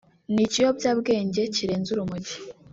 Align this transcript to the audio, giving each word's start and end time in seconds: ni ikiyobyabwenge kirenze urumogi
ni 0.33 0.41
ikiyobyabwenge 0.45 1.41
kirenze 1.55 1.89
urumogi 1.91 2.35